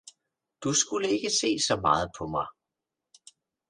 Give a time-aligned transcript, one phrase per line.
[0.63, 2.47] Du skulle ikke se så meget på mig